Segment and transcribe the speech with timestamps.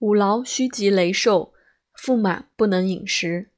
[0.00, 1.52] 五劳须及雷寿，
[1.92, 3.50] 腹满不能饮食。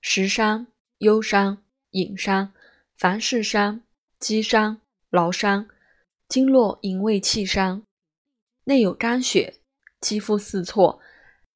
[0.00, 2.52] 食伤、忧伤、饮伤，
[2.96, 3.82] 凡事伤、
[4.20, 4.80] 饥伤、
[5.10, 5.68] 劳伤，
[6.28, 7.82] 经络营卫气伤。
[8.64, 9.56] 内有肝血，
[10.00, 11.00] 肌肤四错，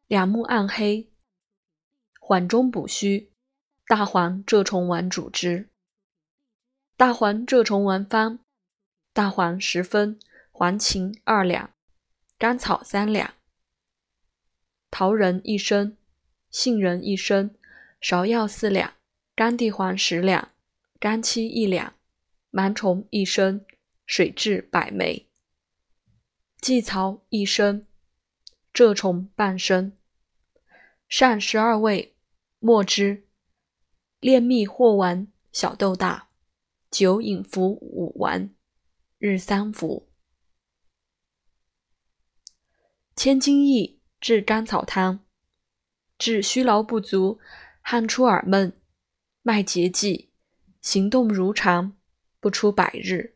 [0.08, 1.08] 两目暗黑。
[2.18, 3.30] 缓中补虚，
[3.86, 5.68] 大黄蛰虫丸主之。
[6.96, 8.40] 大黄蛰虫丸方：
[9.12, 10.18] 大黄十分，
[10.50, 11.70] 黄芩二两，
[12.36, 13.32] 甘草三两。
[14.92, 15.96] 桃仁一升，
[16.50, 17.56] 杏仁一升，
[17.98, 18.92] 芍药四两，
[19.34, 20.52] 干地黄十两，
[21.00, 21.94] 干漆一两，
[22.50, 23.64] 芒虫一升，
[24.04, 25.30] 水蛭百枚，
[26.60, 27.86] 荠草一升，
[28.74, 29.96] 蛰虫半升。
[31.08, 32.14] 上十二味，
[32.58, 33.26] 末之。
[34.20, 36.28] 炼蜜或丸小豆大，
[36.90, 38.54] 酒饮服五丸，
[39.16, 40.10] 日三服。
[43.16, 44.01] 千金益。
[44.22, 45.18] 治甘草汤，
[46.16, 47.40] 治虚劳不足、
[47.80, 48.72] 汗出耳闷、
[49.42, 50.30] 脉结悸、
[50.80, 51.96] 行动如常
[52.38, 53.34] 不出百日，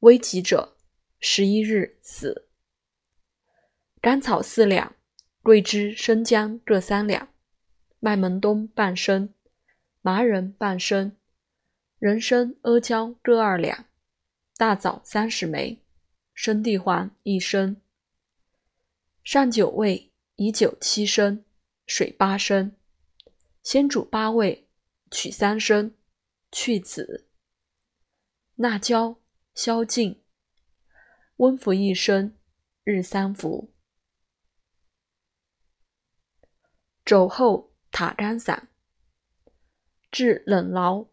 [0.00, 0.76] 危急者
[1.18, 2.46] 十一日死。
[4.02, 4.94] 甘草四两，
[5.42, 7.30] 桂枝、生姜各三两，
[7.98, 9.32] 麦门冬半升，
[10.02, 11.16] 麻仁半升，
[11.98, 13.86] 人参、阿胶各二两，
[14.58, 15.80] 大枣三十枚，
[16.34, 17.80] 生地黄一升。
[19.24, 21.46] 上九味，以酒七升，
[21.86, 22.76] 水八升，
[23.62, 24.68] 先煮八味，
[25.10, 25.96] 取三升，
[26.52, 27.26] 去籽，
[28.54, 29.18] 辣椒，
[29.54, 30.18] 消痉，
[31.36, 32.36] 温服一升，
[32.84, 33.72] 日三服。
[37.02, 38.68] 肘后塔干散，
[40.12, 41.06] 治冷劳，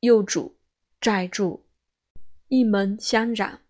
[0.00, 0.60] 右主
[1.00, 1.66] 债柱，
[2.48, 3.62] 一门相染。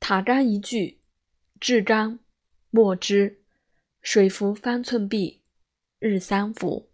[0.00, 1.00] 塔干一句，
[1.60, 2.18] 治肝。
[2.74, 3.42] 莫之，
[4.00, 5.40] 水浮方寸匕，
[5.98, 6.91] 日三服。